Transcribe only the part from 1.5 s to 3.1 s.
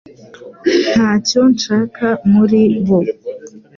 nshaka muri bo